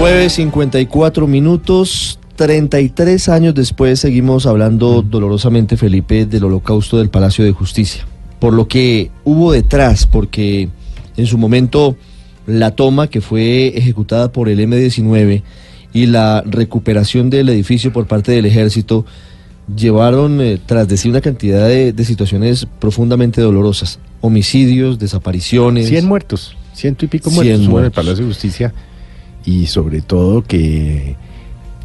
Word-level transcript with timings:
9.54 0.00 1.26
minutos. 1.26 2.18
33 2.36 3.28
años 3.28 3.54
después 3.54 4.00
seguimos 4.00 4.46
hablando 4.46 5.02
dolorosamente, 5.02 5.76
Felipe, 5.76 6.24
del 6.24 6.44
holocausto 6.44 6.96
del 6.96 7.10
Palacio 7.10 7.44
de 7.44 7.52
Justicia. 7.52 8.06
Por 8.38 8.54
lo 8.54 8.66
que 8.66 9.10
hubo 9.24 9.52
detrás, 9.52 10.06
porque 10.06 10.70
en 11.18 11.26
su 11.26 11.36
momento 11.36 11.96
la 12.46 12.70
toma 12.70 13.08
que 13.08 13.20
fue 13.20 13.76
ejecutada 13.76 14.32
por 14.32 14.48
el 14.48 14.60
M-19 14.60 15.42
y 15.92 16.06
la 16.06 16.42
recuperación 16.46 17.28
del 17.28 17.50
edificio 17.50 17.92
por 17.92 18.06
parte 18.06 18.32
del 18.32 18.46
ejército 18.46 19.04
llevaron 19.76 20.40
eh, 20.40 20.58
tras 20.64 20.88
de 20.88 20.96
sí 20.96 21.10
una 21.10 21.20
cantidad 21.20 21.68
de, 21.68 21.92
de 21.92 22.04
situaciones 22.06 22.66
profundamente 22.78 23.42
dolorosas. 23.42 23.98
Homicidios, 24.22 24.98
desapariciones. 24.98 25.88
100 25.88 26.06
muertos, 26.06 26.56
ciento 26.72 27.04
y 27.04 27.08
pico 27.08 27.28
100 27.28 27.34
muertos 27.34 27.58
hubo 27.58 27.58
en 27.58 27.64
el 27.64 27.68
muertos. 27.68 27.94
Palacio 27.94 28.24
de 28.24 28.30
Justicia 28.30 28.72
y 29.50 29.66
sobre 29.66 30.00
todo 30.00 30.42
que 30.42 31.16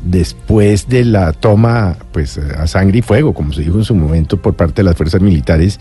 después 0.03 0.87
de 0.87 1.03
la 1.03 1.33
toma 1.33 1.97
pues 2.11 2.37
a 2.37 2.67
sangre 2.67 2.99
y 2.99 3.01
fuego, 3.01 3.33
como 3.33 3.53
se 3.53 3.61
dijo 3.61 3.77
en 3.77 3.83
su 3.83 3.95
momento 3.95 4.37
por 4.41 4.53
parte 4.53 4.81
de 4.81 4.83
las 4.83 4.95
fuerzas 4.95 5.21
militares, 5.21 5.79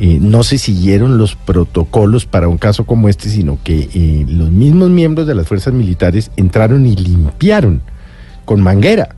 eh, 0.00 0.18
no 0.20 0.42
se 0.42 0.58
siguieron 0.58 1.18
los 1.18 1.36
protocolos 1.36 2.26
para 2.26 2.48
un 2.48 2.58
caso 2.58 2.84
como 2.84 3.08
este, 3.08 3.28
sino 3.28 3.58
que 3.62 3.88
eh, 3.94 4.26
los 4.28 4.50
mismos 4.50 4.90
miembros 4.90 5.26
de 5.26 5.36
las 5.36 5.46
fuerzas 5.46 5.72
militares 5.72 6.32
entraron 6.36 6.84
y 6.86 6.96
limpiaron 6.96 7.80
con 8.44 8.60
manguera. 8.60 9.14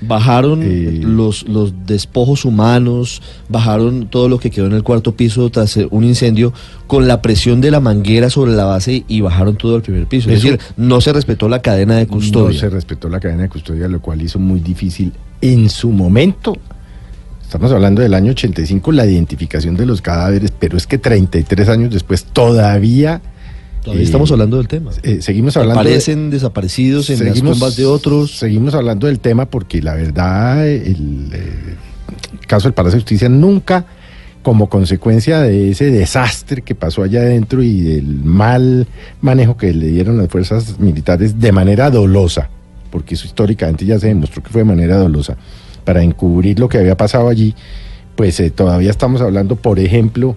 Bajaron 0.00 0.62
Eh, 0.62 1.00
los, 1.02 1.46
los 1.48 1.74
despojos 1.86 2.44
humanos, 2.44 3.20
bajaron 3.48 4.06
todo 4.06 4.28
lo 4.28 4.38
que 4.38 4.50
quedó 4.50 4.66
en 4.66 4.72
el 4.72 4.82
cuarto 4.82 5.14
piso 5.14 5.50
tras 5.50 5.76
un 5.90 6.04
incendio 6.04 6.52
con 6.86 7.06
la 7.06 7.22
presión 7.22 7.60
de 7.60 7.70
la 7.70 7.80
manguera 7.80 8.30
sobre 8.30 8.52
la 8.52 8.64
base 8.64 9.04
y 9.06 9.20
bajaron 9.20 9.56
todo 9.56 9.76
al 9.76 9.82
primer 9.82 10.06
piso. 10.06 10.30
Es 10.30 10.42
decir, 10.42 10.58
no 10.76 11.00
se 11.00 11.12
respetó 11.12 11.48
la 11.48 11.60
cadena 11.60 11.96
de 11.96 12.06
custodia. 12.06 12.54
No 12.54 12.60
se 12.60 12.70
respetó 12.70 13.08
la 13.08 13.20
cadena 13.20 13.42
de 13.42 13.48
custodia, 13.48 13.88
lo 13.88 14.00
cual 14.00 14.22
hizo 14.22 14.38
muy 14.38 14.60
difícil 14.60 15.12
en 15.40 15.68
su 15.68 15.90
momento. 15.90 16.56
Estamos 17.42 17.72
hablando 17.72 18.00
del 18.00 18.14
año 18.14 18.30
85, 18.30 18.92
la 18.92 19.06
identificación 19.06 19.76
de 19.76 19.84
los 19.84 20.00
cadáveres, 20.02 20.52
pero 20.56 20.76
es 20.76 20.86
que 20.86 20.98
33 20.98 21.68
años 21.68 21.92
después 21.92 22.24
todavía 22.24 23.20
Todavía 23.82 24.02
eh, 24.02 24.04
estamos 24.04 24.30
hablando 24.32 24.56
del 24.58 24.68
tema. 24.68 24.90
eh, 25.02 25.18
seguimos 25.22 25.56
hablando. 25.56 25.82
de- 25.82 25.88
Aparecen 25.88 26.30
desaparecidos 26.30 27.08
en 27.10 27.18
las 27.24 27.28
seguimos- 27.34 27.52
tumbas 27.58 27.76
de 27.76 27.86
otros. 27.86 28.36
Seguimos 28.38 28.74
hablando 28.74 29.06
del 29.06 29.20
tema 29.20 29.46
porque 29.46 29.80
la 29.82 29.94
verdad, 29.94 30.66
el, 30.66 31.28
eh, 31.32 31.74
caso 32.46 32.68
del 32.68 32.74
Palacio 32.74 32.96
de 32.98 33.02
Justicia 33.02 33.28
nunca, 33.28 33.86
como 34.42 34.68
consecuencia 34.70 35.40
de 35.40 35.70
ese 35.70 35.90
desastre 35.90 36.62
que 36.62 36.74
pasó 36.74 37.02
allá 37.02 37.20
adentro 37.20 37.62
y 37.62 37.80
del 37.82 38.06
mal 38.24 38.86
manejo 39.20 39.56
que 39.56 39.72
le 39.74 39.88
dieron 39.88 40.16
las 40.18 40.28
fuerzas 40.28 40.78
militares 40.80 41.38
de 41.40 41.52
manera 41.52 41.90
dolosa, 41.90 42.48
porque 42.90 43.14
eso 43.14 43.26
históricamente 43.26 43.84
ya 43.84 43.98
se 43.98 44.06
demostró 44.08 44.42
que 44.42 44.48
fue 44.50 44.62
de 44.62 44.64
manera 44.66 44.96
dolosa, 44.96 45.36
para 45.84 46.02
encubrir 46.02 46.58
lo 46.58 46.68
que 46.70 46.78
había 46.78 46.96
pasado 46.96 47.28
allí, 47.28 47.54
pues 48.16 48.40
eh, 48.40 48.50
todavía 48.50 48.90
estamos 48.90 49.20
hablando, 49.20 49.56
por 49.56 49.78
ejemplo, 49.78 50.36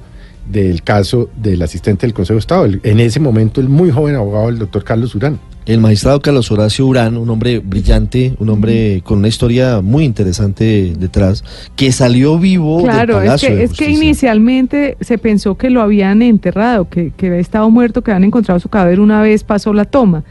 del 0.49 0.83
caso 0.83 1.29
del 1.35 1.61
asistente 1.61 2.05
del 2.05 2.13
Consejo 2.13 2.35
de 2.35 2.39
Estado, 2.39 2.65
el- 2.65 2.79
en 2.83 2.99
ese 2.99 3.19
momento 3.19 3.61
el 3.61 3.69
muy 3.69 3.91
joven 3.91 4.15
abogado, 4.15 4.49
el 4.49 4.59
doctor 4.59 4.83
Carlos 4.83 5.15
Urán. 5.15 5.39
El 5.65 5.79
magistrado 5.79 6.19
Carlos 6.19 6.51
Horacio 6.51 6.85
Urán, 6.85 7.15
un 7.15 7.29
hombre 7.29 7.59
brillante, 7.59 8.33
un 8.39 8.49
hombre 8.49 9.01
con 9.05 9.19
una 9.19 9.29
historia 9.29 9.79
muy 9.81 10.03
interesante 10.03 10.93
detrás, 10.99 11.41
que 11.77 11.93
salió 11.93 12.37
vivo 12.37 12.83
Claro, 12.83 13.21
del 13.21 13.31
es 13.31 13.41
de 13.41 13.47
que, 13.47 13.63
es 13.63 13.71
que 13.71 13.89
inicialmente 13.89 14.97
se 14.99 15.17
pensó 15.17 15.55
que 15.55 15.69
lo 15.69 15.81
habían 15.81 16.21
enterrado, 16.21 16.89
que, 16.89 17.11
que 17.15 17.27
había 17.27 17.39
estado 17.39 17.69
muerto, 17.69 18.01
que 18.01 18.11
habían 18.11 18.25
encontrado 18.25 18.59
su 18.59 18.67
cadáver 18.67 18.99
una 18.99 19.21
vez 19.21 19.45
pasó 19.45 19.73
la 19.73 19.85
toma. 19.85 20.25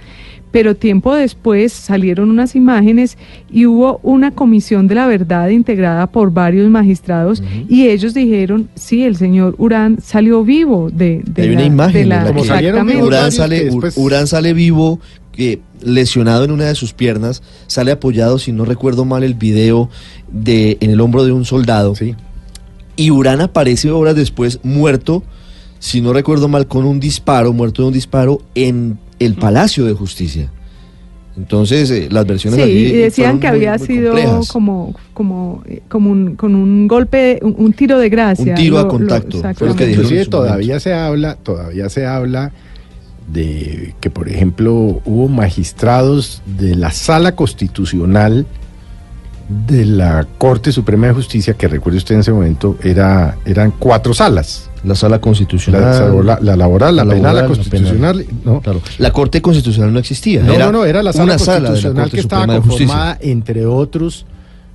Pero 0.52 0.76
tiempo 0.76 1.14
después 1.14 1.72
salieron 1.72 2.30
unas 2.30 2.54
imágenes 2.54 3.18
y 3.50 3.66
hubo 3.66 3.98
una 4.02 4.30
comisión 4.30 4.86
de 4.86 4.94
la 4.94 5.06
verdad 5.06 5.48
integrada 5.48 6.06
por 6.06 6.30
varios 6.32 6.70
magistrados 6.70 7.42
y 7.68 7.88
ellos 7.88 8.12
dijeron, 8.14 8.68
sí, 8.74 9.02
el 9.02 9.16
señor 9.16 9.54
Urán 9.58 9.98
salió 10.02 10.44
vivo 10.44 10.90
de, 10.92 11.22
de 11.26 11.42
Hay 11.42 11.48
la, 11.48 11.54
una 11.54 11.64
imagen 11.64 11.92
de 11.94 12.00
en 12.02 12.08
la- 12.10 12.24
que. 12.24 13.02
Urán 13.02 13.32
sale, 13.32 13.64
después- 13.64 13.96
Urán 13.96 14.26
sale 14.26 14.52
vivo, 14.52 15.00
que 15.32 15.60
lesionado 15.82 16.44
en 16.44 16.50
una 16.50 16.66
de 16.66 16.74
sus 16.74 16.92
piernas, 16.92 17.42
sale 17.66 17.90
apoyado, 17.90 18.38
si 18.38 18.52
no 18.52 18.66
recuerdo 18.66 19.06
mal 19.06 19.24
el 19.24 19.32
video, 19.34 19.88
de, 20.30 20.76
en 20.80 20.90
el 20.90 21.00
hombro 21.00 21.24
de 21.24 21.32
un 21.32 21.46
soldado. 21.46 21.94
Sí. 21.94 22.14
Y 22.96 23.10
Urán 23.10 23.40
aparece 23.40 23.90
horas 23.90 24.14
después 24.14 24.60
muerto, 24.62 25.22
si 25.78 26.02
no 26.02 26.12
recuerdo 26.12 26.48
mal, 26.48 26.66
con 26.66 26.84
un 26.84 27.00
disparo, 27.00 27.54
muerto 27.54 27.80
de 27.82 27.88
un 27.88 27.94
disparo 27.94 28.42
en 28.54 28.98
el 29.24 29.34
Palacio 29.34 29.84
de 29.84 29.92
Justicia. 29.92 30.50
Entonces, 31.36 31.90
eh, 31.90 32.08
las 32.10 32.26
versiones 32.26 32.58
Sí, 32.58 32.62
allí 32.62 32.86
y 32.88 32.92
decían 32.92 33.40
que 33.40 33.48
había 33.48 33.78
muy 33.78 33.86
sido 33.86 34.12
complejas. 34.12 34.48
como, 34.48 34.94
como, 35.14 35.62
eh, 35.66 35.82
como 35.88 36.10
un, 36.10 36.36
con 36.36 36.54
un 36.54 36.86
golpe, 36.86 37.38
un, 37.42 37.54
un 37.56 37.72
tiro 37.72 37.98
de 37.98 38.10
gracia. 38.10 38.52
Un 38.52 38.54
tiro 38.54 38.78
a 38.78 38.86
contacto, 38.86 39.40
fue 39.54 39.68
lo 39.68 39.74
que 39.74 39.90
Inclusive 39.90 40.26
todavía 40.26 40.78
se 40.78 40.92
habla, 40.92 41.36
todavía 41.36 41.88
se 41.88 42.04
habla 42.04 42.52
de 43.32 43.94
que, 44.00 44.10
por 44.10 44.28
ejemplo, 44.28 44.72
hubo 44.72 45.28
magistrados 45.28 46.42
de 46.58 46.74
la 46.74 46.90
sala 46.90 47.34
constitucional 47.34 48.46
de 49.66 49.86
la 49.86 50.26
Corte 50.38 50.70
Suprema 50.70 51.06
de 51.06 51.14
Justicia, 51.14 51.54
que 51.54 51.68
recuerde 51.68 51.98
usted 51.98 52.14
en 52.16 52.20
ese 52.20 52.32
momento, 52.32 52.76
era, 52.82 53.36
eran 53.44 53.70
cuatro 53.70 54.12
salas. 54.12 54.68
La 54.84 54.94
sala 54.94 55.20
constitucional. 55.20 55.80
La, 55.82 56.22
la- 56.34 56.38
la 56.40 56.56
laboral, 56.56 56.96
la, 56.96 57.04
la 57.04 57.14
penal, 57.14 57.34
la 57.36 57.42
laboral, 57.42 57.50
la 57.50 57.56
constitucional. 57.56 58.26
¿no? 58.44 58.60
Claro. 58.60 58.80
La 58.98 59.12
Corte 59.12 59.40
Constitucional 59.40 59.92
no 59.92 59.98
existía. 60.00 60.42
No, 60.42 60.52
era 60.52 60.66
no, 60.66 60.72
no, 60.72 60.84
era 60.84 61.02
la 61.02 61.12
sala 61.12 61.36
la 61.36 61.38
constitucional 61.38 62.10
que 62.10 62.20
estaba 62.20 62.42
Suprema 62.42 62.60
conformada, 62.68 63.18
entre 63.20 63.64
otros, 63.66 64.26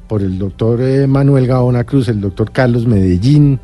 por 0.07 0.21
el 0.21 0.37
doctor 0.39 0.79
eh, 0.81 1.07
Manuel 1.07 1.45
Gaona 1.47 1.83
Cruz, 1.83 2.07
el 2.07 2.21
doctor 2.21 2.51
Carlos 2.51 2.85
Medellín, 2.85 3.59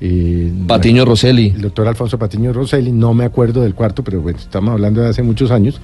eh, 0.00 0.52
Patiño 0.66 1.04
Rosselli. 1.04 1.48
el 1.54 1.62
doctor 1.62 1.86
Alfonso 1.88 2.18
Patiño 2.18 2.52
Rosselli, 2.52 2.92
no 2.92 3.14
me 3.14 3.24
acuerdo 3.24 3.62
del 3.62 3.74
cuarto, 3.74 4.02
pero 4.04 4.20
bueno, 4.20 4.38
estamos 4.38 4.72
hablando 4.72 5.00
de 5.00 5.08
hace 5.08 5.22
muchos 5.22 5.50
años. 5.50 5.80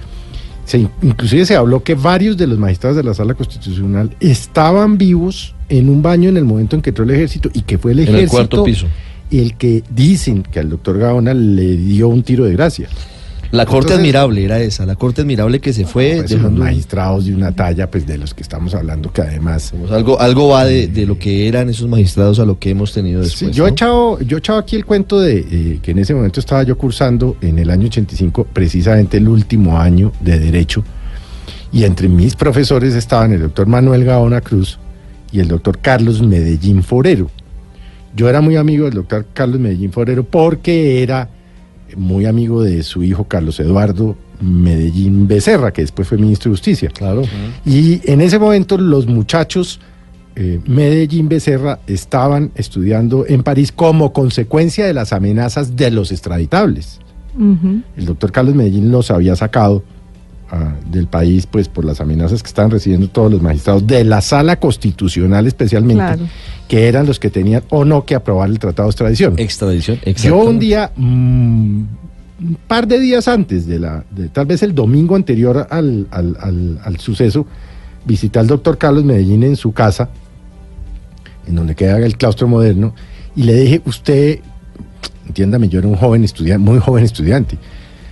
Se, 0.65 0.87
inclusive 1.01 1.45
se 1.47 1.55
habló 1.55 1.81
que 1.83 1.95
varios 1.95 2.37
de 2.37 2.45
los 2.45 2.59
magistrados 2.59 2.95
de 2.95 3.03
la 3.03 3.15
sala 3.15 3.33
constitucional 3.33 4.15
estaban 4.19 4.99
vivos 4.99 5.55
en 5.67 5.89
un 5.89 6.03
baño 6.03 6.29
en 6.29 6.37
el 6.37 6.45
momento 6.45 6.75
en 6.75 6.83
que 6.83 6.89
entró 6.91 7.05
el 7.05 7.09
ejército 7.11 7.49
y 7.53 7.61
que 7.61 7.79
fue 7.79 7.93
el 7.93 7.99
En 8.01 8.09
ejército 8.09 8.25
el 8.25 8.29
cuarto 8.49 8.63
piso. 8.63 8.85
El 9.31 9.55
que 9.55 9.83
dicen 9.93 10.41
que 10.43 10.59
al 10.59 10.69
doctor 10.69 10.97
Gaona 10.97 11.33
le 11.33 11.77
dio 11.77 12.07
un 12.07 12.23
tiro 12.23 12.45
de 12.45 12.53
gracia. 12.53 12.87
La 13.51 13.65
Corte 13.65 13.93
Entonces- 13.93 13.97
Admirable 13.99 14.45
era 14.45 14.59
esa, 14.59 14.85
la 14.85 14.95
Corte 14.95 15.21
Admirable 15.21 15.59
que 15.59 15.73
se 15.73 15.83
fue 15.85 16.17
Pues, 16.17 16.31
unos 16.31 16.43
dejando... 16.43 16.63
magistrados 16.65 17.25
de 17.25 17.33
una 17.33 17.51
talla 17.51 17.89
pues 17.89 18.05
de 18.05 18.19
los 18.19 18.35
que 18.35 18.43
estamos 18.43 18.75
hablando 18.75 19.11
que 19.11 19.21
además 19.23 19.73
Pues 19.75 19.91
Algo, 19.91 20.19
algo 20.21 20.49
va 20.49 20.65
de, 20.65 20.87
de 20.87 21.07
lo 21.07 21.17
que 21.17 21.47
eran 21.47 21.67
esos 21.67 21.87
magistrados 21.87 22.37
a 22.39 22.45
lo 22.45 22.59
que 22.59 22.69
hemos 22.69 22.93
tenido 22.93 23.23
Sí, 23.23 23.29
después. 23.45 23.55
yo, 23.55 23.65
he 23.65 23.71
echado, 23.71 24.19
yo 24.21 24.37
he 24.37 24.39
echado 24.39 24.59
aquí 24.59 24.75
el 24.75 24.85
cuento 24.85 25.19
de 25.19 25.39
eh, 25.39 25.79
que 25.81 25.91
en 25.91 25.97
ese 25.97 26.13
momento 26.13 26.39
estaba 26.39 26.61
yo 26.61 26.77
cursando 26.77 27.37
en 27.41 27.57
el 27.57 27.71
año 27.71 27.87
85, 27.87 28.45
precisamente 28.53 29.17
el 29.17 29.27
último 29.27 29.79
año 29.79 30.11
de 30.19 30.37
Derecho, 30.39 30.83
y 31.71 31.85
entre 31.85 32.07
mis 32.07 32.35
profesores 32.35 32.93
estaban 32.93 33.31
el 33.33 33.41
doctor 33.41 33.65
Manuel 33.65 34.03
Gaona 34.05 34.41
Cruz 34.41 34.77
y 35.31 35.39
el 35.39 35.47
doctor 35.47 35.79
Carlos 35.79 36.21
Medellín 36.21 36.83
Forero. 36.83 37.31
Yo 38.15 38.29
era 38.29 38.41
muy 38.41 38.55
amigo 38.55 38.85
del 38.85 38.95
doctor 38.95 39.25
Carlos 39.33 39.59
Medellín 39.59 39.91
Forero 39.91 40.23
porque 40.23 41.03
era 41.03 41.29
muy 41.95 42.25
amigo 42.25 42.63
de 42.63 42.83
su 42.83 43.03
hijo 43.03 43.25
Carlos 43.25 43.59
Eduardo 43.59 44.15
Medellín 44.41 45.27
Becerra, 45.27 45.73
que 45.73 45.81
después 45.81 46.07
fue 46.07 46.17
ministro 46.17 46.49
de 46.49 46.53
Justicia. 46.53 46.89
Claro. 46.89 47.23
Y 47.65 48.01
en 48.09 48.21
ese 48.21 48.39
momento 48.39 48.77
los 48.77 49.07
muchachos 49.07 49.79
eh, 50.35 50.59
Medellín 50.65 51.27
Becerra 51.27 51.79
estaban 51.87 52.51
estudiando 52.55 53.25
en 53.27 53.43
París 53.43 53.71
como 53.71 54.13
consecuencia 54.13 54.85
de 54.85 54.93
las 54.93 55.11
amenazas 55.11 55.75
de 55.75 55.91
los 55.91 56.11
extraditables. 56.11 56.99
El 57.95 58.05
doctor 58.05 58.31
Carlos 58.31 58.55
Medellín 58.55 58.91
los 58.91 59.11
había 59.11 59.35
sacado 59.35 59.83
del 60.89 61.07
país 61.07 61.45
pues 61.45 61.67
por 61.67 61.85
las 61.85 62.01
amenazas 62.01 62.41
que 62.41 62.47
estaban 62.47 62.71
recibiendo 62.71 63.07
todos 63.09 63.31
los 63.31 63.41
magistrados 63.41 63.85
de 63.85 64.03
la 64.03 64.21
sala 64.21 64.59
constitucional 64.59 65.45
especialmente, 65.47 66.03
Claro. 66.03 66.23
que 66.67 66.87
eran 66.87 67.05
los 67.05 67.19
que 67.19 67.29
tenían 67.29 67.63
o 67.69 67.85
no 67.85 68.05
que 68.05 68.15
aprobar 68.15 68.49
el 68.49 68.57
tratado 68.59 68.87
de 68.87 68.91
extradición. 68.91 69.33
Extradición, 69.37 69.99
Yo 70.15 70.37
un 70.37 70.57
día, 70.59 70.91
mm, 70.95 71.81
un 72.41 72.57
par 72.67 72.87
de 72.87 72.99
días 72.99 73.27
antes 73.27 73.67
de 73.67 73.79
la, 73.79 74.03
de, 74.11 74.29
tal 74.29 74.45
vez 74.45 74.63
el 74.63 74.73
domingo 74.73 75.15
anterior 75.15 75.67
al, 75.69 76.07
al, 76.11 76.37
al, 76.39 76.79
al 76.83 76.99
suceso, 76.99 77.45
visité 78.05 78.39
al 78.39 78.47
doctor 78.47 78.77
Carlos 78.77 79.03
Medellín 79.03 79.43
en 79.43 79.55
su 79.55 79.71
casa, 79.71 80.09
en 81.47 81.55
donde 81.55 81.75
queda 81.75 81.97
el 81.99 82.17
claustro 82.17 82.47
moderno, 82.47 82.93
y 83.35 83.43
le 83.43 83.53
dije, 83.55 83.81
usted, 83.85 84.39
entiéndame, 85.27 85.69
yo 85.69 85.79
era 85.79 85.87
un 85.87 85.95
joven 85.95 86.23
estudiante, 86.23 86.63
muy 86.63 86.79
joven 86.79 87.03
estudiante. 87.03 87.57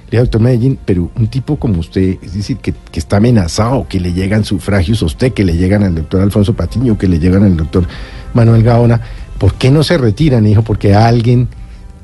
Le 0.07 0.12
dije, 0.12 0.21
doctor 0.21 0.42
Medellín, 0.42 0.80
pero 0.86 1.12
un 1.18 1.27
tipo 1.27 1.57
como 1.57 1.80
usted, 1.80 2.18
es 2.21 2.33
decir, 2.33 2.57
que, 2.57 2.74
que 2.92 3.00
está 3.00 3.18
amenazado, 3.18 3.88
que 3.89 4.00
le 4.00 4.13
llegan 4.13 4.45
sufragios 4.45 5.01
a 5.04 5.06
usted, 5.06 5.33
que 5.33 5.44
le 5.44 5.57
llegan 5.57 5.83
al 5.83 5.95
doctor 5.95 6.21
Alfonso 6.21 6.54
Patiño, 6.54 6.98
que 6.98 7.07
le 7.07 7.19
llegan 7.19 7.44
al 7.44 7.57
doctor 7.57 7.86
Manuel 8.33 8.63
Gaona, 8.63 9.01
¿por 9.38 9.56
qué 9.56 9.69
no 9.69 9.83
se 9.83 9.98
retiran? 9.98 10.45
Y 10.45 10.50
dijo, 10.50 10.62
porque 10.62 10.95
alguien 10.95 11.50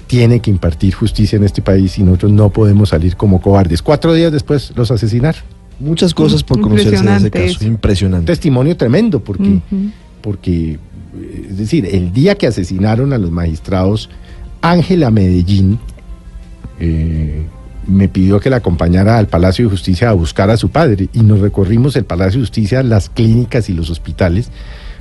tiene 0.07 0.41
que 0.41 0.51
impartir 0.51 0.93
justicia 0.93 1.37
en 1.37 1.43
este 1.43 1.61
país 1.61 1.97
y 1.97 2.03
nosotros 2.03 2.31
no 2.33 2.49
podemos 2.49 2.89
salir 2.89 3.15
como 3.15 3.41
cobardes. 3.41 3.81
Cuatro 3.81 4.13
días 4.13 4.31
después 4.31 4.73
los 4.75 4.91
asesinaron. 4.91 5.41
Muchas 5.79 6.13
cosas 6.13 6.43
por 6.43 6.61
conocerse 6.61 7.03
de 7.03 7.15
ese 7.15 7.31
caso. 7.31 7.57
Un 7.61 7.67
Impresionante. 7.67 8.27
testimonio 8.27 8.77
tremendo, 8.77 9.21
porque, 9.21 9.59
porque, 10.21 10.77
es 11.49 11.57
decir, 11.57 11.85
el 11.85 12.13
día 12.13 12.35
que 12.35 12.47
asesinaron 12.47 13.11
a 13.11 13.17
los 13.17 13.31
magistrados, 13.31 14.09
Ángela 14.61 15.09
Medellín 15.09 15.79
eh, 16.79 17.45
me 17.87 18.07
pidió 18.07 18.39
que 18.39 18.49
la 18.49 18.57
acompañara 18.57 19.17
al 19.17 19.27
Palacio 19.27 19.65
de 19.65 19.71
Justicia 19.71 20.09
a 20.09 20.13
buscar 20.13 20.49
a 20.49 20.57
su 20.57 20.69
padre 20.69 21.09
y 21.13 21.19
nos 21.21 21.39
recorrimos 21.39 21.95
el 21.95 22.05
Palacio 22.05 22.39
de 22.39 22.45
Justicia, 22.45 22.83
las 22.83 23.09
clínicas 23.09 23.69
y 23.69 23.73
los 23.73 23.89
hospitales. 23.89 24.49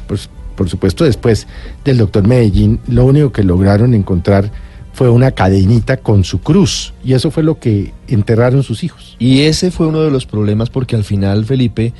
Pues, 0.06 0.28
por 0.56 0.68
supuesto, 0.68 1.04
después 1.04 1.46
del 1.84 1.98
doctor 1.98 2.26
Medellín, 2.26 2.80
lo 2.88 3.04
único 3.06 3.32
que 3.32 3.42
lograron 3.44 3.94
encontrar 3.94 4.50
fue 4.92 5.08
una 5.08 5.30
cadenita 5.30 5.96
con 5.96 6.22
su 6.24 6.40
cruz 6.40 6.92
y 7.02 7.14
eso 7.14 7.30
fue 7.30 7.42
lo 7.42 7.58
que 7.58 7.94
enterraron 8.08 8.62
sus 8.62 8.84
hijos. 8.84 9.16
Y 9.18 9.42
ese 9.42 9.70
fue 9.70 9.86
uno 9.86 10.02
de 10.02 10.10
los 10.10 10.26
problemas 10.26 10.68
porque 10.68 10.96
al 10.96 11.04
final, 11.04 11.46
Felipe, 11.46 11.94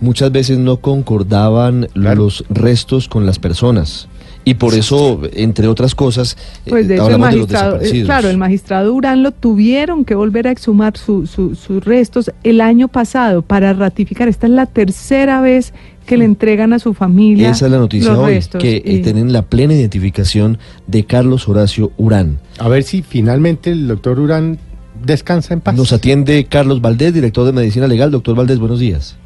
muchas 0.00 0.30
veces 0.32 0.58
no 0.58 0.76
concordaban 0.78 1.88
Claro. 1.94 2.24
los 2.24 2.44
restos 2.50 3.08
con 3.08 3.24
las 3.24 3.38
personas. 3.38 4.08
Y 4.48 4.54
por 4.54 4.74
eso, 4.74 5.22
entre 5.32 5.66
otras 5.66 5.96
cosas, 5.96 6.36
eh, 6.64 6.70
Pues 6.70 6.86
de 6.86 6.94
hecho 6.94 7.08
el 7.08 7.14
hablamos 7.14 7.30
de 7.34 7.36
los 7.40 7.46
magistrado, 7.48 7.66
eh, 7.66 7.78
desaparecidos. 7.80 8.06
claro, 8.06 8.28
el 8.30 8.38
magistrado 8.38 8.86
Durán 8.92 9.22
lo 9.24 9.32
tuvieron 9.32 10.04
que 10.04 10.14
volver 10.14 10.46
a 10.46 10.52
exhumar 10.52 10.96
su- 10.96 11.26
su- 11.26 11.56
sus 11.56 11.84
restos 11.84 12.30
el 12.44 12.60
año 12.60 12.86
pasado 12.86 13.42
para 13.42 13.72
ratificar. 13.72 14.28
Esta 14.28 14.46
es 14.46 14.52
la 14.52 14.66
tercera 14.66 15.40
vez 15.40 15.74
que 16.06 16.16
le 16.16 16.24
entregan 16.24 16.72
a 16.72 16.78
su 16.78 16.94
familia 16.94 17.50
Esa 17.50 17.66
es 17.66 17.72
la 17.72 17.78
noticia 17.78 18.10
los 18.12 18.20
hoy, 18.20 18.34
restos. 18.34 18.62
que 18.62 18.76
eh, 18.76 18.82
Y- 18.84 19.02
tienen 19.02 19.32
la 19.32 19.42
plena 19.42 19.74
identificación 19.74 20.58
de 20.86 21.04
Carlos 21.04 21.48
Horacio 21.48 21.90
Urán. 21.96 22.38
A 22.60 22.68
ver 22.68 22.84
si 22.84 23.02
finalmente 23.02 23.72
el 23.72 23.88
doctor 23.88 24.20
Urán 24.20 24.60
descansa 25.04 25.54
en 25.54 25.60
paz. 25.60 25.74
Nos 25.74 25.92
atiende 25.92 26.46
Carlos 26.48 26.80
Valdés, 26.80 27.12
director 27.12 27.44
de 27.46 27.52
Medicina 27.52 27.88
Legal. 27.88 28.12
Doctor 28.12 28.36
Valdés, 28.36 28.60
buenos 28.60 28.78
días. 28.78 29.16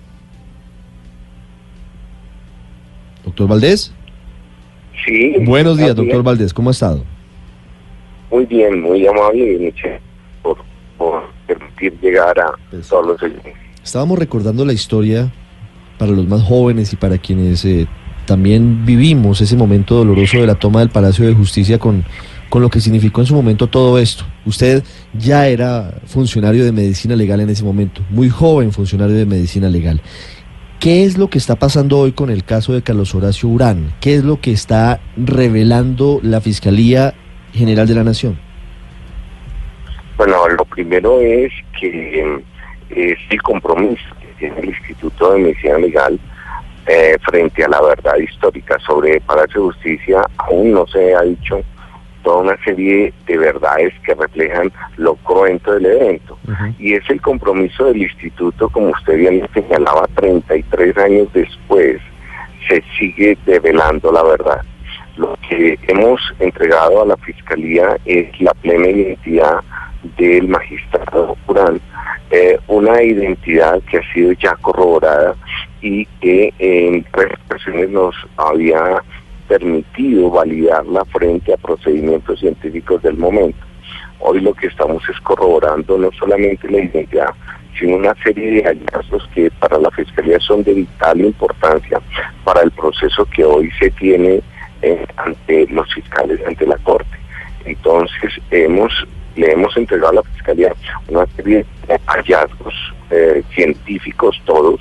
Doctor 3.25 3.49
Valdés. 3.49 3.93
Sí. 5.05 5.35
Buenos 5.44 5.79
días, 5.79 5.94
doctor. 5.97 6.23
Valdés. 6.23 6.52
¿Cómo 6.52 6.70
ha 6.70 6.73
estado? 6.73 7.05
Muy 8.31 8.47
bien, 8.47 8.81
muy 8.82 9.06
amable 9.06 9.58
gracias 9.58 10.00
por, 10.43 10.58
por 10.97 11.23
permitir 11.47 11.99
llegar 12.00 12.38
a 12.38 12.52
Pues- 12.70 12.88
todos 12.88 13.06
los 13.06 13.23
oyentes. 13.23 13.55
Estábamos 13.82 14.19
recordando 14.19 14.64
la 14.64 14.73
historia 14.73 15.32
para 15.99 16.12
los 16.12 16.26
más 16.29 16.43
jóvenes 16.43 16.93
y 16.93 16.97
para 16.97 17.19
quienes 17.19 17.64
eh, 17.64 17.87
también 18.26 18.85
vivimos 18.85 19.41
ese 19.41 19.56
momento 19.56 19.97
doloroso 19.97 20.38
de 20.38 20.47
la 20.47 20.55
toma 20.55 20.81
del 20.81 20.91
Palacio 20.91 21.26
de 21.26 21.35
Justicia 21.35 21.79
con, 21.79 22.05
con 22.50 22.62
lo 22.62 22.69
que 22.69 22.81
significó 22.81 23.23
en 23.23 23.26
su 23.26 23.35
momento 23.35 23.67
todo 23.67 23.99
esto. 23.99 24.25
Usted 24.47 24.85
ya 25.19 25.49
era 25.49 25.94
funcionario 26.06 26.64
de 26.64 26.73
medicina 26.73 27.17
legal 27.17 27.41
en 27.41 27.50
ese 27.50 27.64
momento, 27.64 28.02
muy 28.11 28.29
joven 28.29 28.70
funcionario 28.70 29.17
de 29.17 29.26
medicina 29.26 29.69
legal. 29.69 30.00
¿Qué 30.80 31.04
es 31.04 31.18
lo 31.18 31.28
que 31.28 31.36
está 31.36 31.56
pasando 31.56 31.98
hoy 31.98 32.12
con 32.12 32.30
el 32.30 32.42
caso 32.42 32.72
de 32.72 32.80
Carlos 32.80 33.14
Horacio 33.14 33.50
Urán? 33.50 33.92
¿Qué 34.00 34.14
es 34.14 34.24
lo 34.24 34.40
que 34.40 34.50
está 34.50 34.98
revelando 35.14 36.20
la 36.22 36.40
Fiscalía 36.40 37.12
General 37.52 37.86
de 37.86 37.94
la 37.94 38.02
Nación? 38.02 38.38
Bueno, 40.16 40.48
lo 40.48 40.64
primero 40.64 41.20
es 41.20 41.52
que 41.78 42.22
eh, 42.22 42.44
es 42.88 43.18
el 43.28 43.42
compromiso 43.42 44.02
que 44.22 44.28
tiene 44.38 44.58
el 44.58 44.70
Instituto 44.70 45.34
de 45.34 45.40
Medicina 45.40 45.76
Legal 45.76 46.18
eh, 46.86 47.18
frente 47.28 47.62
a 47.62 47.68
la 47.68 47.82
verdad 47.82 48.16
histórica 48.16 48.78
sobre 48.78 49.20
Palacio 49.20 49.60
de 49.60 49.72
Justicia. 49.74 50.22
Aún 50.38 50.72
no 50.72 50.86
se 50.86 51.14
ha 51.14 51.20
dicho 51.20 51.60
toda 52.22 52.38
una 52.38 52.64
serie 52.64 53.12
de 53.26 53.38
verdades 53.38 53.93
que 54.05 54.14
reflejan 54.14 54.72
lo 54.96 55.14
cruento 55.17 55.72
del 55.72 55.87
evento. 55.87 56.38
Y 56.78 56.94
es 56.94 57.08
el 57.08 57.20
compromiso 57.20 57.87
del 57.87 58.02
instituto, 58.02 58.69
como 58.69 58.88
usted 58.88 59.17
bien 59.17 59.46
señalaba, 59.55 60.06
33 60.14 60.96
años 60.99 61.28
después, 61.32 62.00
se 62.69 62.82
sigue 62.99 63.37
develando 63.46 64.12
la 64.12 64.22
verdad. 64.22 64.61
Lo 65.17 65.37
que 65.49 65.78
hemos 65.88 66.20
entregado 66.38 67.02
a 67.02 67.06
la 67.06 67.17
Fiscalía 67.19 67.96
es 68.05 68.40
la 68.40 68.55
plena 68.55 68.88
identidad 68.88 69.61
del 70.16 70.49
magistrado 70.49 71.37
Urán, 71.46 71.81
eh, 72.31 72.58
una 72.69 73.02
identidad 73.02 73.82
que 73.90 73.99
ha 73.99 74.12
sido 74.12 74.32
ya 74.32 74.55
corroborada 74.56 75.34
y 75.82 76.06
que 76.20 76.52
en 76.58 77.05
tres 77.12 77.32
ocasiones 77.46 77.90
nos 77.90 78.14
había 78.37 79.02
permitido 79.50 80.31
validarla 80.31 81.05
frente 81.06 81.52
a 81.52 81.56
procedimientos 81.56 82.38
científicos 82.38 83.02
del 83.02 83.17
momento. 83.17 83.58
Hoy 84.20 84.41
lo 84.41 84.55
que 84.55 84.69
estamos 84.69 85.02
es 85.08 85.19
corroborando 85.23 85.99
no 85.99 86.08
solamente 86.12 86.70
la 86.70 86.79
identidad, 86.79 87.35
sino 87.76 87.97
una 87.97 88.14
serie 88.23 88.49
de 88.52 88.62
hallazgos 88.62 89.29
que 89.35 89.50
para 89.58 89.76
la 89.79 89.91
Fiscalía 89.91 90.38
son 90.38 90.62
de 90.62 90.75
vital 90.75 91.20
importancia 91.20 92.00
para 92.44 92.62
el 92.62 92.70
proceso 92.70 93.25
que 93.25 93.44
hoy 93.44 93.69
se 93.81 93.91
tiene 93.91 94.41
eh, 94.82 95.05
ante 95.17 95.67
los 95.67 95.93
fiscales, 95.93 96.41
ante 96.47 96.64
la 96.64 96.79
Corte. 96.79 97.19
Entonces, 97.64 98.41
hemos 98.52 98.93
le 99.35 99.50
hemos 99.52 99.76
entregado 99.76 100.11
a 100.11 100.14
la 100.14 100.23
Fiscalía 100.23 100.73
una 101.08 101.26
serie 101.35 101.67
de 101.88 101.99
hallazgos 102.06 102.75
eh, 103.11 103.43
científicos 103.52 104.41
todos, 104.44 104.81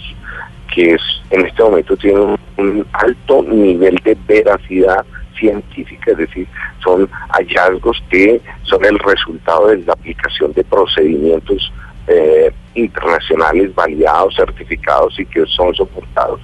que 0.79 0.93
es, 0.93 1.01
en 1.31 1.45
este 1.45 1.61
momento 1.61 1.97
tienen 1.97 2.21
un, 2.21 2.39
un 2.57 2.87
alto 2.93 3.43
nivel 3.43 3.99
de 4.05 4.17
veracidad 4.25 5.05
científica, 5.37 6.11
es 6.11 6.17
decir, 6.17 6.47
son 6.81 7.09
hallazgos 7.31 8.01
que 8.09 8.39
son 8.63 8.85
el 8.85 8.97
resultado 8.99 9.67
de 9.67 9.79
la 9.79 9.93
aplicación 9.93 10.53
de 10.53 10.63
procedimientos 10.63 11.73
eh, 12.07 12.51
internacionales 12.75 13.75
validados, 13.75 14.35
certificados 14.35 15.19
y 15.19 15.25
que 15.25 15.45
son 15.47 15.75
soportados. 15.75 16.39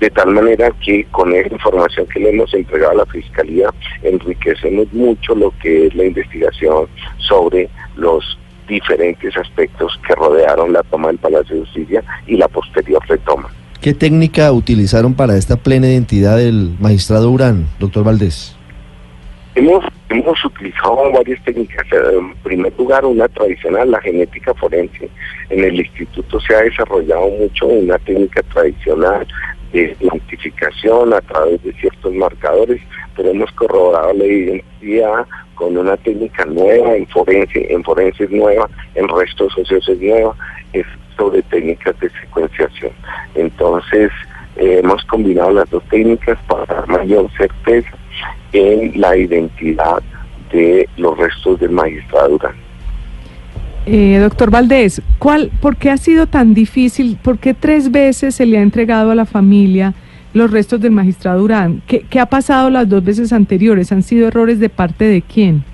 De 0.00 0.08
tal 0.08 0.30
manera 0.30 0.70
que 0.82 1.04
con 1.10 1.34
esa 1.34 1.52
información 1.52 2.06
que 2.06 2.20
le 2.20 2.30
hemos 2.30 2.52
entregado 2.54 2.92
a 2.92 3.04
la 3.04 3.06
Fiscalía 3.06 3.68
enriquecemos 4.02 4.90
mucho 4.94 5.34
lo 5.34 5.52
que 5.62 5.88
es 5.88 5.94
la 5.94 6.04
investigación 6.04 6.86
sobre 7.18 7.68
los 7.96 8.38
diferentes 8.66 9.36
aspectos 9.36 10.00
que 10.06 10.14
rodearon 10.14 10.72
la 10.72 10.82
toma 10.84 11.08
del 11.08 11.18
Palacio 11.18 11.56
de 11.56 11.60
Justicia 11.62 12.02
y 12.26 12.36
la 12.36 12.48
posterior 12.48 13.02
retoma. 13.06 13.50
¿Qué 13.80 13.94
técnica 13.94 14.50
utilizaron 14.52 15.14
para 15.14 15.36
esta 15.36 15.56
plena 15.56 15.86
identidad 15.86 16.38
del 16.38 16.76
magistrado 16.80 17.30
Urán, 17.30 17.66
doctor 17.78 18.04
Valdés? 18.04 18.56
Hemos, 19.54 19.84
hemos 20.08 20.44
utilizado 20.44 21.12
varias 21.12 21.42
técnicas. 21.44 21.86
En 21.92 22.34
primer 22.42 22.72
lugar, 22.76 23.04
una 23.04 23.28
tradicional, 23.28 23.90
la 23.90 24.00
genética 24.00 24.52
forense. 24.54 25.08
En 25.50 25.64
el 25.64 25.80
instituto 25.80 26.40
se 26.40 26.54
ha 26.54 26.62
desarrollado 26.62 27.28
mucho 27.28 27.66
una 27.66 27.98
técnica 27.98 28.42
tradicional 28.42 29.26
de 29.72 29.96
identificación 30.00 31.12
a 31.12 31.20
través 31.20 31.62
de 31.62 31.72
ciertos 31.74 32.12
marcadores, 32.14 32.80
pero 33.16 33.30
hemos 33.30 33.50
corroborado 33.52 34.12
la 34.12 34.24
identidad 34.24 35.26
con 35.54 35.76
una 35.76 35.96
técnica 35.96 36.44
nueva 36.44 36.96
en 36.96 37.06
forense, 37.08 37.66
en 37.72 37.82
forense 37.82 38.24
es 38.24 38.30
nueva, 38.30 38.68
en 38.94 39.08
restos 39.08 39.56
óseos 39.56 39.88
es 39.88 40.00
nueva, 40.00 40.34
es 40.72 40.86
sobre 41.16 41.42
técnicas 41.42 41.98
de 41.98 42.10
secuenciación. 42.10 42.92
Entonces, 43.34 44.10
eh, 44.56 44.80
hemos 44.82 45.02
combinado 45.06 45.50
las 45.52 45.70
dos 45.70 45.82
técnicas 45.88 46.38
para 46.46 46.66
dar 46.66 46.88
mayor 46.88 47.30
certeza 47.36 47.96
en 48.52 49.00
la 49.00 49.16
identidad 49.16 50.02
de 50.52 50.88
los 50.96 51.16
restos 51.18 51.58
del 51.58 51.70
magistrado 51.70 52.28
Durán. 52.30 52.54
Eh, 53.86 54.18
doctor 54.18 54.50
Valdés, 54.50 55.00
¿cuál, 55.18 55.50
¿por 55.60 55.76
qué 55.76 55.90
ha 55.90 55.96
sido 55.96 56.26
tan 56.26 56.54
difícil? 56.54 57.18
¿Por 57.22 57.38
qué 57.38 57.54
tres 57.54 57.90
veces 57.90 58.34
se 58.34 58.44
le 58.44 58.58
ha 58.58 58.62
entregado 58.62 59.10
a 59.10 59.14
la 59.14 59.26
familia 59.26 59.94
los 60.36 60.50
restos 60.50 60.80
del 60.82 60.92
magistrado 60.92 61.40
Durán? 61.40 61.80
¿Qué, 61.86 62.20
ha 62.20 62.26
pasado 62.26 62.68
las 62.68 62.86
dos 62.86 63.02
veces 63.02 63.32
anteriores? 63.32 63.90
¿Han 63.90 64.02
sido 64.02 64.28
errores 64.28 64.60
de 64.60 64.68
parte 64.68 65.06
de 65.06 65.22
quién? 65.22 65.64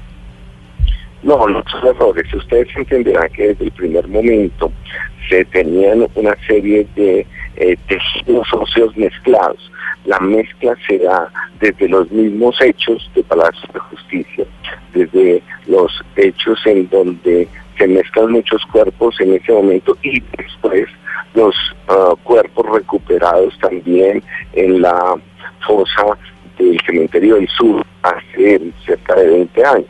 No, 1.25 1.49
no 1.49 1.65
son 1.69 1.89
errores. 1.89 2.33
Ustedes 2.33 2.69
entenderán 2.77 3.29
que 3.33 3.49
desde 3.49 3.65
el 3.65 3.73
primer 3.73 4.07
momento 4.07 4.73
se 5.29 5.45
tenían 5.47 6.07
una 6.15 6.37
serie 6.47 6.87
de 6.95 7.27
eh, 7.57 7.77
tejidos 7.89 8.47
óseos 8.53 8.97
mezclados. 8.97 9.71
La 10.05 10.21
mezcla 10.21 10.77
se 10.87 10.99
da 10.99 11.29
desde 11.61 11.89
los 11.89 12.09
mismos 12.13 12.61
hechos 12.61 13.11
de 13.17 13.25
Palacio 13.25 13.69
de 13.73 13.81
Justicia, 13.81 14.45
desde 14.95 15.43
los 15.67 15.93
hechos 16.15 16.61
en 16.67 16.89
donde 16.89 17.49
se 17.79 17.87
mezclan 17.87 18.33
muchos 18.33 18.63
cuerpos 18.67 19.21
en 19.21 19.35
ese 19.35 19.53
momento 19.53 19.97
y 20.03 20.21
después 20.37 20.87
los 21.35 21.55
ah, 21.89 22.15
cuerpos 22.23 22.67
recuperados 22.71 23.59
también 23.61 24.23
en 24.53 24.83
la 24.83 25.15
fosa 25.67 26.19
del 26.59 26.79
cementerio 26.85 27.37
del 27.37 27.49
sur 27.49 27.85
hace 28.03 28.61
cerca 28.85 29.15
de 29.15 29.29
20 29.29 29.65
años. 29.65 29.89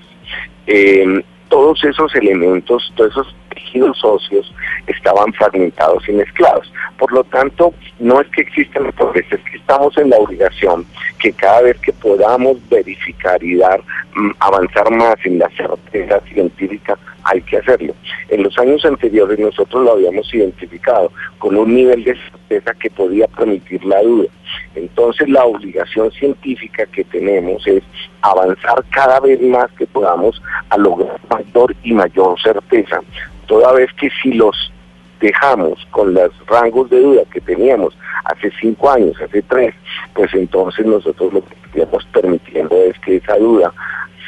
Eh, 0.66 1.22
todos 1.48 1.84
esos 1.84 2.14
elementos, 2.14 2.90
todos 2.96 3.10
esos 3.10 3.36
tejidos 3.50 4.02
óseos 4.02 4.54
estaban 4.86 5.32
fragmentados 5.34 6.08
y 6.08 6.12
mezclados. 6.12 6.72
Por 6.96 7.12
lo 7.12 7.24
tanto, 7.24 7.74
no 7.98 8.22
es 8.22 8.28
que 8.28 8.40
existan 8.40 8.84
la 8.84 8.92
pobreza, 8.92 9.34
es 9.34 9.42
que 9.42 9.58
estamos 9.58 9.96
en 9.98 10.08
la 10.08 10.16
obligación 10.16 10.86
que 11.18 11.30
cada 11.32 11.60
vez 11.60 11.78
que 11.80 11.92
podamos 11.92 12.56
verificar 12.70 13.42
y 13.44 13.56
dar, 13.56 13.80
mm, 14.14 14.30
avanzar 14.38 14.90
más 14.92 15.16
en 15.24 15.40
la 15.40 15.48
certeza 15.50 16.20
científica, 16.32 16.98
hay 17.24 17.40
que 17.42 17.58
hacerlo. 17.58 17.94
En 18.28 18.42
los 18.42 18.58
años 18.58 18.84
anteriores 18.84 19.38
nosotros 19.38 19.84
lo 19.84 19.92
habíamos 19.92 20.32
identificado 20.34 21.12
con 21.38 21.56
un 21.56 21.74
nivel 21.74 22.04
de 22.04 22.16
certeza 22.16 22.74
que 22.74 22.90
podía 22.90 23.26
permitir 23.28 23.84
la 23.84 24.02
duda. 24.02 24.28
Entonces 24.74 25.28
la 25.28 25.44
obligación 25.44 26.10
científica 26.12 26.86
que 26.86 27.04
tenemos 27.04 27.66
es 27.66 27.82
avanzar 28.22 28.84
cada 28.90 29.20
vez 29.20 29.40
más 29.40 29.70
que 29.72 29.86
podamos 29.86 30.40
a 30.70 30.76
lograr 30.76 31.20
mayor 31.30 31.74
y 31.82 31.92
mayor 31.92 32.40
certeza, 32.40 33.00
toda 33.46 33.72
vez 33.72 33.92
que 33.94 34.10
si 34.22 34.32
los 34.32 34.72
dejamos 35.20 35.86
con 35.92 36.14
los 36.14 36.30
rangos 36.46 36.90
de 36.90 37.00
duda 37.00 37.22
que 37.32 37.40
teníamos 37.40 37.96
hace 38.24 38.50
cinco 38.60 38.90
años, 38.90 39.14
hace 39.20 39.42
tres, 39.42 39.74
pues 40.14 40.32
entonces 40.34 40.84
nosotros 40.84 41.32
lo 41.32 41.44
que 41.44 41.54
estamos 41.66 42.04
permitiendo 42.12 42.76
es 42.76 42.98
que 43.00 43.16
esa 43.16 43.36
duda 43.36 43.72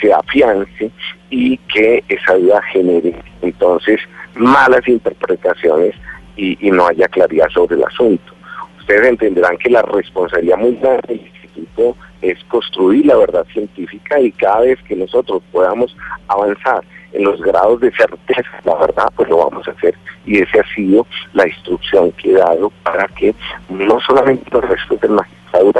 se 0.04 0.12
afiance 0.12 0.90
y 1.30 1.56
que 1.56 2.04
esa 2.08 2.34
duda 2.34 2.60
genere 2.72 3.14
entonces 3.42 4.00
malas 4.34 4.86
interpretaciones 4.86 5.94
y, 6.36 6.66
y 6.66 6.70
no 6.70 6.86
haya 6.86 7.08
claridad 7.08 7.48
sobre 7.50 7.76
el 7.76 7.84
asunto. 7.84 8.32
Ustedes 8.80 9.08
entenderán 9.08 9.56
que 9.56 9.70
la 9.70 9.82
responsabilidad 9.82 10.58
muy 10.58 10.74
grande 10.76 11.02
del 11.08 11.20
instituto 11.20 11.96
es 12.20 12.42
construir 12.44 13.06
la 13.06 13.16
verdad 13.16 13.46
científica 13.52 14.20
y 14.20 14.30
cada 14.32 14.60
vez 14.60 14.78
que 14.82 14.96
nosotros 14.96 15.42
podamos 15.50 15.96
avanzar 16.28 16.84
en 17.12 17.24
los 17.24 17.40
grados 17.40 17.80
de 17.80 17.92
certeza, 17.92 18.42
la 18.64 18.74
verdad, 18.74 19.10
pues 19.14 19.28
lo 19.28 19.38
vamos 19.38 19.66
a 19.68 19.70
hacer. 19.70 19.94
Y 20.26 20.38
esa 20.38 20.60
ha 20.60 20.74
sido 20.74 21.06
la 21.32 21.46
instrucción 21.46 22.10
que 22.12 22.32
he 22.32 22.34
dado 22.34 22.70
para 22.82 23.06
que 23.08 23.34
no 23.68 24.00
solamente 24.00 24.50
los 24.50 24.68
restos 24.68 25.00
del 25.00 25.12
magistrado 25.12 25.72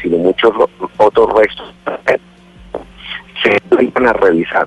sino 0.00 0.16
muchos 0.18 0.52
otros 0.96 1.28
restos 1.34 1.74
se 3.42 3.56
vayan 3.70 4.06
a 4.08 4.12
revisar, 4.12 4.66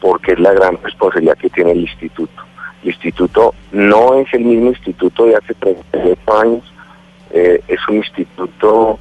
porque 0.00 0.32
es 0.32 0.40
la 0.40 0.52
gran 0.52 0.78
responsabilidad 0.82 1.36
que 1.38 1.50
tiene 1.50 1.72
el 1.72 1.80
instituto. 1.80 2.42
El 2.82 2.90
instituto 2.90 3.54
no 3.72 4.14
es 4.14 4.32
el 4.32 4.44
mismo 4.44 4.70
instituto 4.70 5.26
de 5.26 5.36
hace 5.36 5.54
38 5.54 6.38
años, 6.38 6.72
eh, 7.32 7.62
es 7.68 7.78
un 7.88 7.96
instituto 7.96 8.98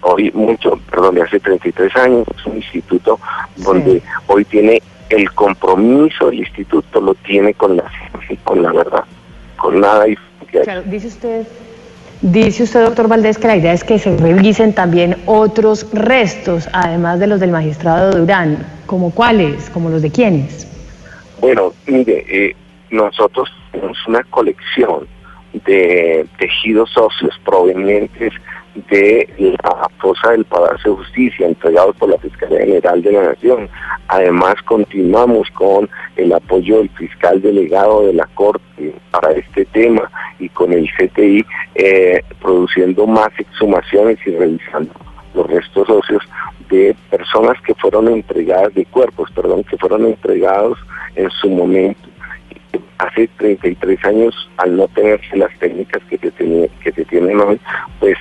hoy 0.00 0.30
mucho, 0.32 0.78
perdón, 0.90 1.16
de 1.16 1.22
hace 1.22 1.40
33 1.40 1.96
años, 1.96 2.26
es 2.36 2.46
un 2.46 2.56
instituto 2.56 3.18
donde 3.56 4.02
hoy 4.26 4.44
tiene 4.44 4.82
el 5.10 5.30
compromiso 5.32 6.26
del 6.26 6.40
instituto, 6.40 7.00
lo 7.00 7.14
tiene 7.14 7.54
con 7.54 7.76
la 7.76 7.84
ciencia 7.90 8.34
y 8.34 8.36
con 8.38 8.62
la 8.62 8.72
verdad, 8.72 9.04
con 9.56 9.80
nada 9.80 10.08
y 10.08 10.16
Claro, 10.62 10.82
dice 10.86 11.08
usted, 11.08 11.46
dice 12.22 12.64
usted, 12.64 12.84
doctor 12.84 13.08
Valdés, 13.08 13.38
que 13.38 13.46
la 13.46 13.56
idea 13.56 13.72
es 13.72 13.84
que 13.84 13.98
se 13.98 14.16
revisen 14.16 14.72
también 14.72 15.16
otros 15.26 15.86
restos, 15.92 16.68
además 16.72 17.20
de 17.20 17.26
los 17.26 17.40
del 17.40 17.50
magistrado 17.50 18.12
Durán, 18.18 18.58
como 18.86 19.10
cuáles, 19.10 19.70
como 19.70 19.90
los 19.90 20.02
de 20.02 20.10
quiénes. 20.10 20.66
Bueno, 21.40 21.72
mire, 21.86 22.24
eh, 22.28 22.56
nosotros 22.90 23.48
tenemos 23.72 23.98
una 24.06 24.22
colección 24.24 25.06
de 25.52 26.26
tejidos 26.38 26.96
óseos 26.96 27.38
provenientes 27.44 28.32
de 28.90 29.56
la 29.62 29.88
fosa 29.98 30.30
del 30.30 30.44
Palacio 30.44 30.92
de 30.92 30.96
Justicia 30.98 31.46
entregados 31.46 31.96
por 31.96 32.10
la 32.10 32.18
Fiscalía 32.18 32.60
General 32.60 33.02
de 33.02 33.12
la 33.12 33.22
Nación. 33.24 33.68
Además, 34.08 34.54
continuamos 34.64 35.50
con 35.50 35.88
el 36.16 36.32
apoyo 36.32 36.78
del 36.78 36.90
fiscal 36.90 37.40
delegado 37.42 38.06
de 38.06 38.14
la 38.14 38.26
Corte 38.34 38.94
para 39.10 39.32
este 39.32 39.64
tema 39.66 40.10
y 40.38 40.48
con 40.48 40.72
el 40.72 40.88
CTI 40.96 41.44
eh, 41.74 42.22
produciendo 42.40 43.06
más 43.06 43.30
exhumaciones 43.38 44.18
y 44.26 44.30
revisando 44.30 44.92
los 45.34 45.46
restos 45.46 45.88
óseos 45.88 46.22
de 46.70 46.94
personas 47.10 47.60
que 47.62 47.74
fueron 47.74 48.08
entregadas, 48.08 48.74
de 48.74 48.84
cuerpos, 48.86 49.30
perdón, 49.32 49.64
que 49.64 49.76
fueron 49.78 50.06
entregados 50.06 50.78
en 51.16 51.30
su 51.30 51.48
momento 51.48 52.08
hace 52.98 53.28
33 53.38 54.04
años, 54.04 54.50
al 54.58 54.76
no 54.76 54.88
tenerse 54.88 55.36
las 55.36 55.56
técnicas 55.58 56.02
que 56.04 56.18
se, 56.18 56.70
que 56.82 56.92
se 56.92 57.04
tienen 57.04 57.40
hoy, 57.40 57.60
pues 58.00 58.16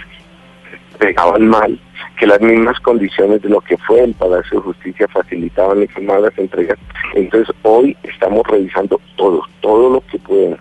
pegaban 0.98 1.48
mal, 1.48 1.80
que 2.20 2.28
las 2.28 2.42
mismas 2.42 2.80
condiciones 2.80 3.42
de 3.42 3.50
lo 3.50 3.62
que 3.62 3.78
fue 3.78 4.04
el 4.04 4.14
Palacio 4.14 4.60
de 4.60 4.66
Justicia 4.66 5.08
facilitaban 5.08 5.82
esas 5.84 6.04
malas 6.04 6.34
entregas. 6.38 6.78
Entonces 7.16 7.54
hoy 7.64 7.96
estamos 8.04 8.46
revisando 8.48 9.00
todo, 9.16 9.42
todo 9.62 9.90
lo 9.90 10.02
que 10.02 10.20
podemos, 10.20 10.60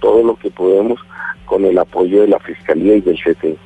todo 0.00 0.22
lo 0.22 0.36
que 0.36 0.50
podemos 0.50 1.00
con 1.46 1.64
el 1.64 1.78
apoyo 1.78 2.22
de 2.22 2.28
la 2.28 2.38
Fiscalía 2.38 2.96
y 2.96 3.00
del 3.00 3.16
CTI. 3.16 3.56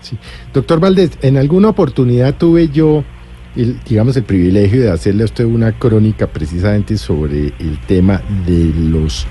Sí. 0.00 0.18
Doctor 0.52 0.80
Valdés, 0.80 1.18
en 1.22 1.36
alguna 1.36 1.68
oportunidad 1.68 2.34
tuve 2.34 2.68
yo, 2.68 3.04
el, 3.54 3.78
digamos, 3.84 4.16
el 4.16 4.24
privilegio 4.24 4.82
de 4.82 4.90
hacerle 4.90 5.22
a 5.22 5.26
usted 5.26 5.44
una 5.44 5.72
crónica 5.72 6.26
precisamente 6.26 6.96
sobre 6.96 7.52
el 7.58 7.78
tema 7.86 8.20
de 8.46 8.72
los 8.74 9.26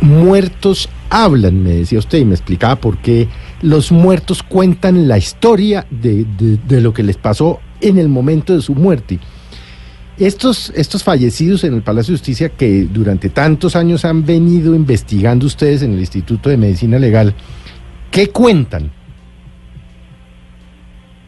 muertos 0.00 0.88
hablan, 1.10 1.62
me 1.62 1.70
decía 1.70 1.98
usted, 1.98 2.18
y 2.18 2.24
me 2.24 2.34
explicaba 2.34 2.76
por 2.76 2.98
qué 2.98 3.28
los 3.62 3.92
muertos 3.92 4.42
cuentan 4.42 5.08
la 5.08 5.18
historia 5.18 5.86
de, 5.90 6.24
de, 6.24 6.58
de 6.58 6.80
lo 6.80 6.92
que 6.92 7.02
les 7.02 7.16
pasó 7.16 7.60
en 7.80 7.98
el 7.98 8.08
momento 8.08 8.54
de 8.54 8.60
su 8.60 8.74
muerte. 8.74 9.18
Estos, 10.18 10.70
estos 10.76 11.02
fallecidos 11.02 11.64
en 11.64 11.74
el 11.74 11.82
Palacio 11.82 12.12
de 12.12 12.18
Justicia 12.18 12.48
que 12.48 12.84
durante 12.84 13.30
tantos 13.30 13.74
años 13.74 14.04
han 14.04 14.24
venido 14.24 14.74
investigando 14.74 15.44
ustedes 15.46 15.82
en 15.82 15.92
el 15.92 15.98
Instituto 15.98 16.50
de 16.50 16.56
Medicina 16.56 16.98
Legal, 16.98 17.34
¿qué 18.12 18.28
cuentan? 18.28 18.92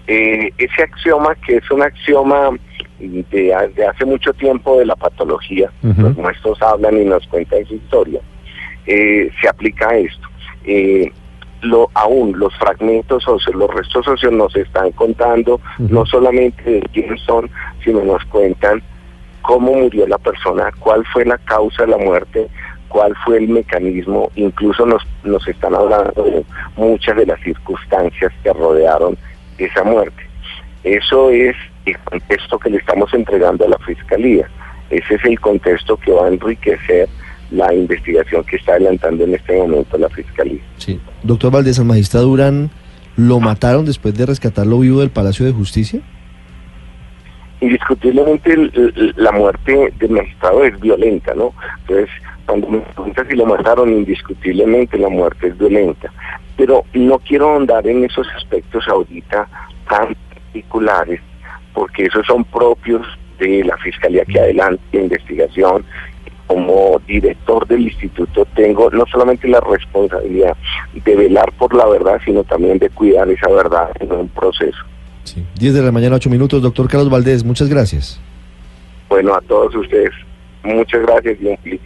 Eh, 0.06 0.52
ese 0.56 0.82
axioma, 0.84 1.34
que 1.44 1.56
es 1.56 1.68
un 1.70 1.82
axioma 1.82 2.50
de, 3.00 3.24
de, 3.74 3.86
hace 3.86 4.04
mucho 4.04 4.32
tiempo 4.34 4.78
de 4.78 4.86
la 4.86 4.94
patología, 4.94 5.68
uh 5.82 5.88
-huh. 5.88 5.96
los 5.96 6.16
muertos 6.16 6.62
hablan 6.62 6.96
y 6.96 7.04
nos 7.04 7.26
cuentan 7.26 7.66
su 7.66 7.74
historia, 7.74 8.20
eh, 8.86 9.30
se 9.40 9.48
aplica 9.48 9.88
a 9.88 9.96
esto. 9.96 10.28
Eh, 10.64 11.10
lo, 11.68 11.90
aún 11.94 12.38
los 12.38 12.54
fragmentos 12.56 13.26
óseos, 13.28 13.54
los 13.56 13.72
restos 13.74 14.06
óseos 14.08 14.32
nos 14.32 14.54
están 14.56 14.92
contando 14.92 15.60
no 15.78 16.06
solamente 16.06 16.62
de 16.62 16.80
quiénes 16.92 17.20
son, 17.22 17.50
sino 17.84 18.02
nos 18.02 18.24
cuentan 18.26 18.82
cómo 19.42 19.72
murió 19.74 20.06
la 20.06 20.18
persona, 20.18 20.70
cuál 20.80 21.04
fue 21.06 21.24
la 21.24 21.38
causa 21.38 21.84
de 21.84 21.90
la 21.90 21.98
muerte, 21.98 22.48
cuál 22.88 23.14
fue 23.24 23.38
el 23.38 23.48
mecanismo, 23.48 24.30
incluso 24.34 24.86
nos, 24.86 25.06
nos 25.22 25.46
están 25.46 25.74
hablando 25.74 26.22
de 26.22 26.44
muchas 26.76 27.16
de 27.16 27.26
las 27.26 27.40
circunstancias 27.40 28.32
que 28.42 28.52
rodearon 28.52 29.16
esa 29.58 29.84
muerte. 29.84 30.26
Eso 30.82 31.30
es 31.30 31.56
el 31.84 31.98
contexto 32.00 32.58
que 32.58 32.70
le 32.70 32.78
estamos 32.78 33.12
entregando 33.14 33.64
a 33.64 33.68
la 33.68 33.78
Fiscalía. 33.78 34.48
Ese 34.90 35.14
es 35.14 35.24
el 35.24 35.38
contexto 35.40 35.96
que 35.96 36.12
va 36.12 36.26
a 36.26 36.28
enriquecer 36.28 37.08
la 37.50 37.72
investigación 37.74 38.44
que 38.44 38.56
está 38.56 38.72
adelantando 38.72 39.24
en 39.24 39.34
este 39.34 39.56
momento 39.56 39.98
la 39.98 40.08
Fiscalía. 40.08 40.60
Sí. 40.78 41.00
Doctor 41.22 41.52
Valdés, 41.52 41.78
¿al 41.78 41.84
magistrado 41.84 42.26
Durán 42.26 42.70
lo 43.16 43.40
mataron 43.40 43.86
después 43.86 44.14
de 44.14 44.26
rescatarlo 44.26 44.80
vivo 44.80 45.00
del 45.00 45.10
Palacio 45.10 45.46
de 45.46 45.52
Justicia? 45.52 46.00
Indiscutiblemente 47.60 48.54
la 49.16 49.32
muerte 49.32 49.92
del 49.98 50.10
magistrado 50.10 50.64
es 50.64 50.78
violenta, 50.78 51.34
¿no? 51.34 51.54
Entonces, 51.80 52.10
cuando 52.44 52.68
me 52.68 52.80
preguntan 52.80 53.26
si 53.28 53.34
lo 53.34 53.46
mataron, 53.46 53.90
indiscutiblemente 53.90 54.98
la 54.98 55.08
muerte 55.08 55.48
es 55.48 55.58
violenta. 55.58 56.12
Pero 56.56 56.84
no 56.92 57.18
quiero 57.18 57.50
ahondar 57.50 57.86
en 57.86 58.04
esos 58.04 58.26
aspectos 58.36 58.86
ahorita 58.88 59.48
tan 59.88 60.14
particulares, 60.34 61.20
porque 61.72 62.04
esos 62.04 62.26
son 62.26 62.44
propios 62.44 63.06
de 63.38 63.64
la 63.64 63.76
Fiscalía 63.78 64.24
que 64.24 64.38
adelante 64.38 64.82
la 64.92 65.02
investigación 65.02 65.84
como 66.46 67.00
director 67.06 67.66
del 67.66 67.82
instituto 67.82 68.46
tengo 68.54 68.90
no 68.90 69.04
solamente 69.10 69.48
la 69.48 69.60
responsabilidad 69.60 70.56
de 71.04 71.16
velar 71.16 71.52
por 71.58 71.74
la 71.74 71.86
verdad, 71.86 72.20
sino 72.24 72.44
también 72.44 72.78
de 72.78 72.88
cuidar 72.90 73.28
esa 73.28 73.48
verdad 73.48 73.90
en 74.00 74.12
un 74.12 74.28
proceso. 74.28 74.78
Sí. 75.24 75.44
10 75.58 75.74
de 75.74 75.82
la 75.82 75.92
mañana, 75.92 76.16
8 76.16 76.30
minutos. 76.30 76.62
Doctor 76.62 76.88
Carlos 76.88 77.10
Valdés, 77.10 77.44
muchas 77.44 77.68
gracias. 77.68 78.20
Bueno, 79.08 79.34
a 79.34 79.40
todos 79.40 79.74
ustedes, 79.74 80.10
muchas 80.62 81.02
gracias 81.02 81.38
y 81.40 81.46
un 81.46 81.78